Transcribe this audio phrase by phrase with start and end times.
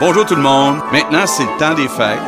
[0.00, 0.78] Bonjour tout le monde.
[0.92, 2.18] Maintenant, c'est le temps des fêtes.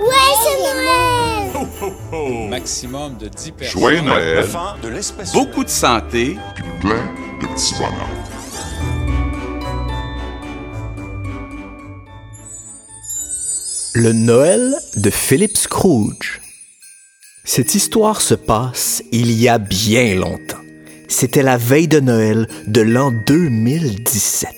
[0.00, 1.90] Ouais, c'est
[2.20, 2.48] Noël!
[2.50, 3.80] Maximum de 10 personnes.
[3.80, 4.46] Joyeux Noël,
[4.82, 6.36] de l'espèce Beaucoup de santé.
[6.54, 7.04] puis plein
[7.40, 8.08] de petits bonheurs.
[13.94, 16.40] Le Noël de Philip Scrooge.
[17.44, 20.58] Cette histoire se passe il y a bien longtemps.
[21.08, 24.50] C'était la veille de Noël de l'an 2017.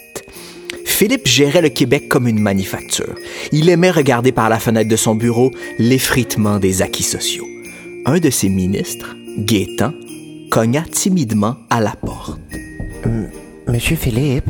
[0.97, 3.17] Philippe gérait le Québec comme une manufacture.
[3.53, 7.47] Il aimait regarder par la fenêtre de son bureau l'effritement des acquis sociaux.
[8.07, 9.93] Un de ses ministres, Gaétan,
[10.51, 12.41] cogna timidement à la porte.
[13.69, 14.49] Monsieur Philippe,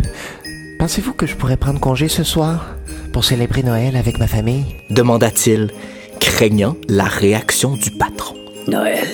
[0.78, 2.76] pensez-vous que je pourrais prendre congé ce soir
[3.12, 4.66] pour célébrer Noël avec ma famille?
[4.88, 5.72] demanda-t-il,
[6.20, 8.36] craignant la réaction du patron.
[8.68, 9.08] Noël.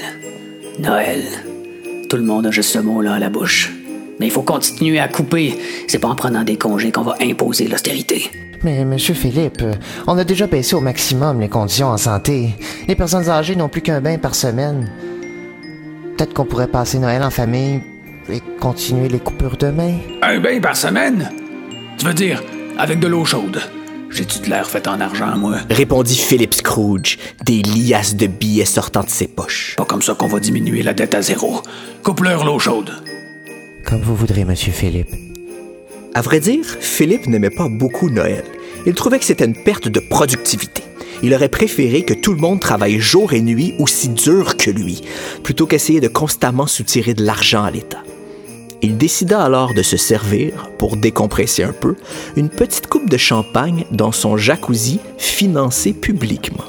[0.78, 1.22] Noël.
[2.10, 3.72] Tout le monde a juste ce mot-là à la bouche.
[4.20, 5.58] Mais il faut continuer à couper.
[5.88, 8.30] C'est pas en prenant des congés qu'on va imposer l'austérité.
[8.62, 9.62] Mais monsieur Philippe,
[10.06, 12.50] on a déjà baissé au maximum les conditions en santé.
[12.86, 14.90] Les personnes âgées n'ont plus qu'un bain par semaine.
[16.16, 17.80] Peut-être qu'on pourrait passer Noël en famille
[18.30, 19.94] et continuer les coupures demain.
[20.22, 21.30] Un bain par semaine?
[21.98, 22.42] Tu veux dire,
[22.78, 23.60] avec de l'eau chaude?
[24.10, 25.56] J'ai-tu de l'air fait en argent, moi?
[25.70, 29.74] répondit Philip Scrooge, des liasses de billets sortant de ses poches.
[29.76, 31.62] Pas comme ça qu'on va diminuer la dette à zéro.
[32.02, 32.92] Coupe-leur l'eau chaude.
[33.92, 35.14] Comme vous voudrez, monsieur Philippe.
[36.14, 38.42] À vrai dire, Philippe n'aimait pas beaucoup Noël.
[38.86, 40.82] Il trouvait que c'était une perte de productivité.
[41.22, 45.02] Il aurait préféré que tout le monde travaille jour et nuit aussi dur que lui,
[45.42, 48.02] plutôt qu'essayer de constamment soutirer de l'argent à l'État.
[48.80, 51.94] Il décida alors de se servir, pour décompresser un peu,
[52.34, 56.64] une petite coupe de champagne dans son jacuzzi financé publiquement.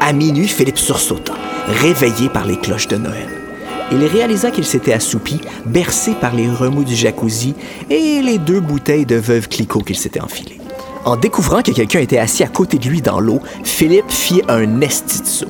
[0.00, 1.34] À minuit, Philippe sursauta,
[1.68, 3.45] réveillé par les cloches de Noël.
[3.92, 7.54] Il réalisa qu'il s'était assoupi, bercé par les remous du jacuzzi
[7.88, 10.60] et les deux bouteilles de Veuve Clicquot qu'il s'était enfilées.
[11.04, 14.80] En découvrant que quelqu'un était assis à côté de lui dans l'eau, Philippe fit un
[14.80, 15.46] esti de saut.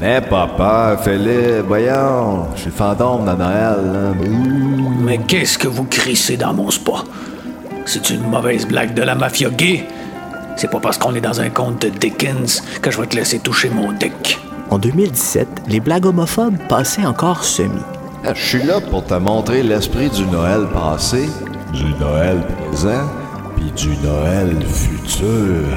[0.00, 4.14] Mais papa, Philippe, voyons, je suis fantôme de Noël.
[4.18, 5.04] Ouh.
[5.04, 7.04] Mais qu'est-ce que vous crissez dans mon spa?
[7.84, 9.84] C'est une mauvaise blague de la mafia gay?
[10.56, 13.40] C'est pas parce qu'on est dans un conte de Dickens que je vais te laisser
[13.40, 14.38] toucher mon dick.
[14.74, 17.80] En 2017, les blagues homophobes passaient encore semi.
[18.24, 21.28] Ah, Je suis là pour te montrer l'esprit du Noël passé,
[21.72, 23.08] du Noël présent,
[23.54, 25.68] puis du Noël futur.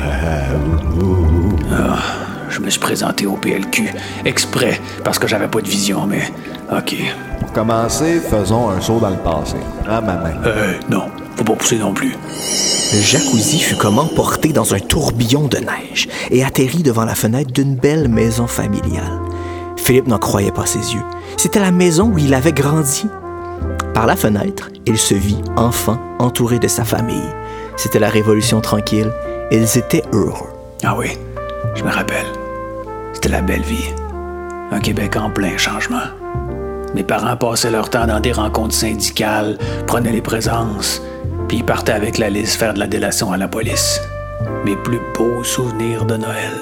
[1.00, 1.56] Ouh.
[2.50, 3.92] Je me suis présenté au PLQ
[4.26, 6.34] exprès parce que j'avais pas de vision, mais
[6.76, 6.96] ok.
[7.40, 9.58] Pour commencer, faisons un saut dans le passé.
[9.86, 10.34] Prends ma main.
[10.44, 11.04] Euh, non,
[11.38, 12.16] faut pas pousser non plus.
[12.94, 17.52] Le jacuzzi fut comme emporté dans un tourbillon de neige et atterrit devant la fenêtre
[17.52, 19.20] d'une belle maison familiale.
[19.76, 21.04] Philippe n'en croyait pas ses yeux.
[21.38, 23.06] C'était la maison où il avait grandi.
[23.94, 27.30] Par la fenêtre, il se vit enfant entouré de sa famille.
[27.76, 29.12] C'était la Révolution tranquille.
[29.52, 30.50] Ils étaient heureux.
[30.84, 31.18] Ah oui,
[31.76, 32.26] je me rappelle.
[33.14, 33.94] C'était la belle vie.
[34.72, 36.08] Un Québec en plein changement.
[36.96, 41.02] Mes parents passaient leur temps dans des rencontres syndicales, prenaient les présences,
[41.48, 44.02] puis ils partaient avec la liste faire de la délation à la police.
[44.66, 46.54] Mes plus beaux souvenirs de Noël.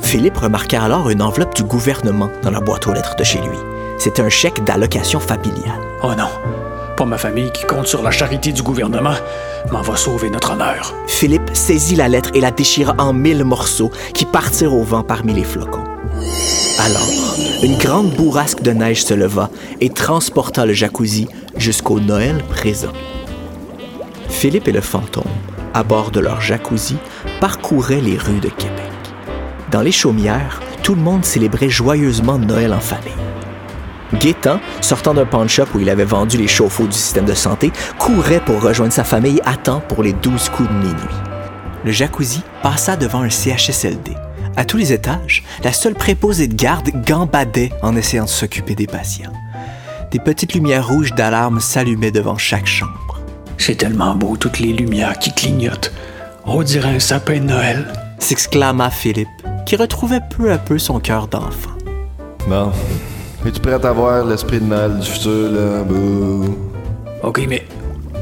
[0.00, 3.58] Philippe remarqua alors une enveloppe du gouvernement dans la boîte aux lettres de chez lui.
[3.98, 5.80] C'était un chèque d'allocation familiale.
[6.02, 6.28] Oh non,
[6.96, 9.14] pas ma famille qui compte sur la charité du gouvernement
[9.70, 10.94] m'en va sauver notre honneur.
[11.06, 15.32] Philippe saisit la lettre et la déchira en mille morceaux qui partirent au vent parmi
[15.32, 15.84] les flocons.
[16.78, 17.08] Alors,
[17.62, 19.50] une grande bourrasque de neige se leva
[19.80, 22.92] et transporta le jacuzzi jusqu'au Noël présent.
[24.42, 25.22] Philippe et le fantôme,
[25.72, 26.96] à bord de leur jacuzzi,
[27.38, 28.90] parcouraient les rues de Québec.
[29.70, 33.12] Dans les chaumières, tout le monde célébrait joyeusement Noël en famille.
[34.14, 37.70] Gaétan, sortant d'un pawn shop où il avait vendu les chauffe-eau du système de santé,
[38.00, 41.20] courait pour rejoindre sa famille à temps pour les 12 coups de minuit.
[41.84, 44.16] Le jacuzzi passa devant un CHSLD.
[44.56, 48.88] À tous les étages, la seule préposée de garde gambadait en essayant de s'occuper des
[48.88, 49.32] patients.
[50.10, 53.11] Des petites lumières rouges d'alarme s'allumaient devant chaque chambre.
[53.58, 55.92] C'est tellement beau, toutes les lumières qui clignotent.
[56.44, 57.86] On dirait un sapin de Noël.
[58.18, 59.28] S'exclama Philippe,
[59.66, 61.70] qui retrouvait peu à peu son cœur d'enfant.
[62.48, 62.72] Bon.
[63.46, 65.82] Es-tu prêt à voir l'esprit de Noël du futur, là?
[65.82, 66.56] Bouh.
[67.22, 67.64] OK, mais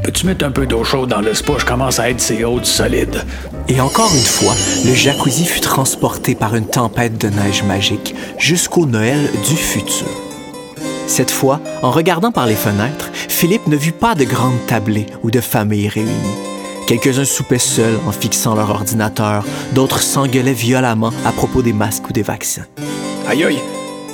[0.03, 1.53] peux-tu mettre un peu d'eau chaude dans le spa?
[1.59, 3.23] Je commence à être ces eaux du solide.
[3.69, 4.55] Et encore une fois,
[4.85, 10.09] le jacuzzi fut transporté par une tempête de neige magique jusqu'au Noël du futur.
[11.11, 15.33] Cette fois, en regardant par les fenêtres, Philippe ne vit pas de grandes tablées ou
[15.33, 16.39] de familles réunies.
[16.87, 22.12] Quelques-uns soupaient seuls en fixant leur ordinateur, d'autres s'engueulaient violemment à propos des masques ou
[22.12, 22.65] des vaccins.
[23.29, 23.59] Aïe aïe,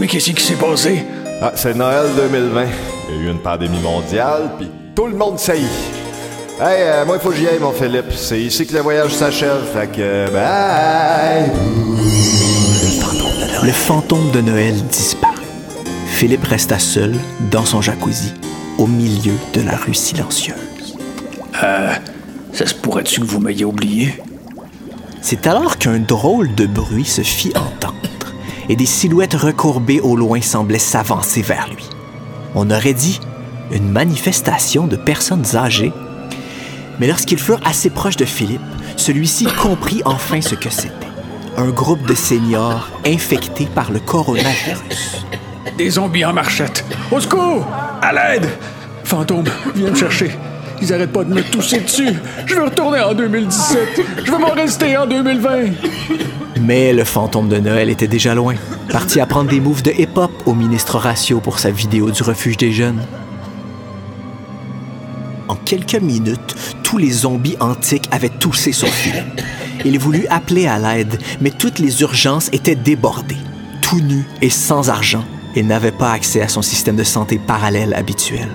[0.01, 1.05] mais qu'est-ce qui s'est passé?
[1.43, 2.65] Ah, c'est Noël 2020.
[3.11, 5.67] Il y a eu une pandémie mondiale, puis tout le monde saillit.
[6.59, 8.11] Hey, euh, moi, il faut que j'y aille, mon Philippe.
[8.17, 9.65] C'est ici que le voyage s'achève.
[9.75, 11.53] Fait que, bye!
[13.63, 15.36] Le fantôme de Noël disparut.
[16.17, 17.15] Philippe resta seul
[17.51, 18.33] dans son jacuzzi,
[18.79, 20.97] au milieu de la rue silencieuse.
[21.53, 24.19] Ça se pourrait-tu que vous m'ayez oublié?
[25.21, 28.33] C'est alors qu'un drôle de bruit se fit entendre
[28.71, 31.85] et des silhouettes recourbées au loin semblaient s'avancer vers lui.
[32.55, 33.21] On aurait dit
[33.71, 35.93] une manifestation de personnes âgées.
[36.99, 38.63] Mais lorsqu'ils furent assez proches de Philippe,
[38.97, 40.95] celui-ci comprit enfin ce que c'était.
[41.59, 45.27] Un groupe de seniors infectés par le coronavirus.
[45.77, 46.85] Des zombies en marchette.
[47.11, 47.67] Au secours!
[48.01, 48.49] À l'aide!
[49.05, 50.31] Fantôme, viens me chercher.
[50.81, 52.13] Ils arrêtent pas de me tousser dessus.
[52.47, 54.01] Je veux retourner en 2017.
[54.25, 55.51] Je veux m'en rester en 2020.
[56.61, 58.55] Mais le fantôme de Noël était déjà loin,
[58.91, 62.73] parti apprendre des moves de hip-hop au ministre Horatio pour sa vidéo du refuge des
[62.73, 63.01] jeunes.
[65.49, 69.41] En quelques minutes, tous les zombies antiques avaient toussé sur Philippe.
[69.85, 73.37] Il voulut appeler à l'aide, mais toutes les urgences étaient débordées.
[73.83, 75.25] Tout nu et sans argent,
[75.57, 78.49] il n'avait pas accès à son système de santé parallèle habituel.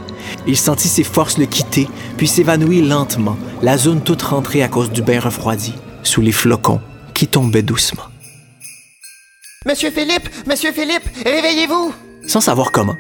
[0.48, 4.92] Il sentit ses forces le quitter, puis s'évanouit lentement, la zone toute rentrée à cause
[4.92, 6.80] du bain refroidi, sous les flocons
[7.14, 8.04] qui tombaient doucement.
[9.66, 11.94] Monsieur Philippe, Monsieur Philippe, réveillez-vous!
[12.28, 12.98] Sans savoir comment,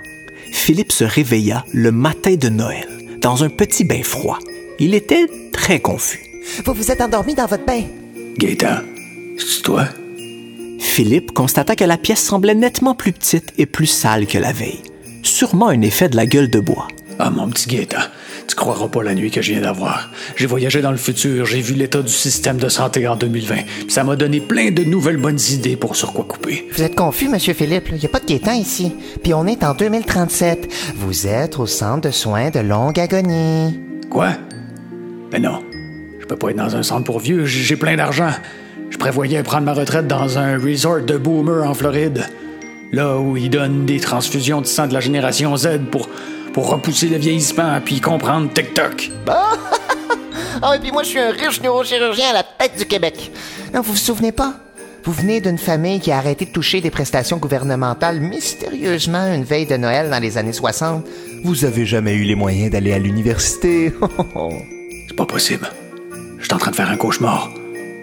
[0.51, 2.87] Philippe se réveilla le matin de Noël,
[3.19, 4.39] dans un petit bain froid.
[4.79, 6.21] Il était très confus.
[6.65, 7.83] Vous vous êtes endormi dans votre bain.
[8.37, 8.81] Gaëtan,
[9.37, 9.85] c'est toi?
[10.91, 14.81] Philippe constata que la pièce semblait nettement plus petite et plus sale que la veille.
[15.23, 16.89] Sûrement un effet de la gueule de bois.
[17.17, 18.01] Ah, mon petit Gaëtan,
[18.45, 20.09] tu croiras pas la nuit que je viens d'avoir.
[20.35, 23.55] J'ai voyagé dans le futur, j'ai vu l'état du système de santé en 2020.
[23.55, 26.67] puis Ça m'a donné plein de nouvelles bonnes idées pour sur quoi couper.
[26.75, 27.87] Vous êtes confus, Monsieur Philippe.
[27.93, 28.91] Il n'y a pas de Gaétan ici.
[29.23, 30.93] Puis on est en 2037.
[30.97, 33.79] Vous êtes au centre de soins de longue agonie.
[34.09, 34.31] Quoi?
[35.31, 35.63] Ben non.
[36.19, 38.31] Je peux pas être dans un centre pour vieux, j'ai plein d'argent.
[39.01, 42.23] Je prévoyais prendre ma retraite dans un resort de boomer en Floride.
[42.91, 46.07] Là où ils donnent des transfusions de sang de la génération Z pour,
[46.53, 49.09] pour repousser le vieillissement puis comprendre TikTok.
[50.61, 53.31] Ah, et puis moi, je suis un riche neurochirurgien à la tête du Québec.
[53.73, 54.53] Non, vous vous souvenez pas?
[55.03, 59.65] Vous venez d'une famille qui a arrêté de toucher des prestations gouvernementales mystérieusement une veille
[59.65, 61.03] de Noël dans les années 60.
[61.43, 63.91] Vous avez jamais eu les moyens d'aller à l'université?
[65.07, 65.67] C'est pas possible.
[66.37, 67.49] Je suis en train de faire un cauchemar.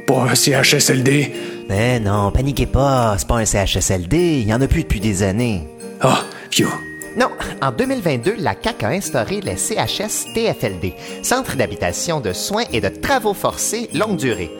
[0.08, 1.32] Pas un CHSLD.
[1.68, 5.22] Mais non, paniquez pas, c'est pas un CHSLD, il y en a plus depuis des
[5.22, 5.68] années.
[6.00, 6.70] Ah, vieux.
[7.18, 7.28] Non,
[7.60, 13.34] en 2022, la CAQ a instauré les CHS-TFLD, Centre d'habitation de soins et de travaux
[13.34, 14.50] forcés longue durée.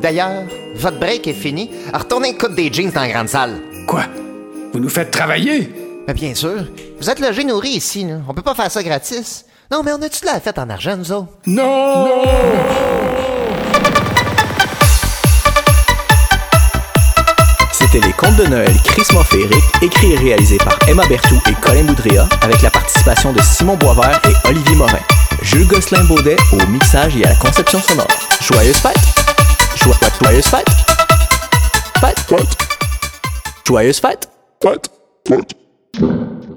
[0.00, 0.44] D'ailleurs,
[0.76, 1.70] votre break est fini.
[1.92, 3.60] Retournez coudre des jeans dans la grande salle.
[3.86, 4.04] Quoi?
[4.72, 5.70] Vous nous faites travailler?
[6.08, 6.64] Mais bien sûr,
[6.98, 8.20] vous êtes logés nourris ici, là.
[8.26, 9.44] On peut pas faire ça gratis.
[9.70, 11.28] Non, mais on a-tu de la fête en argent, nous autres?
[11.46, 12.06] Non!
[18.36, 22.70] De Noël Christmas féerique, écrits et réalisés par Emma Bertou et Colin Boudria, avec la
[22.70, 24.98] participation de Simon Boisvert et Olivier Morin.
[25.42, 28.08] Jules Gosselin-Baudet au mixage et à la conception sonore.
[28.40, 28.96] Joyeuse fête!
[29.76, 30.66] Joyeuse fête!
[32.00, 32.24] Fête!
[33.66, 34.28] Joyeuse fête!
[34.64, 34.82] What?
[35.28, 36.53] What?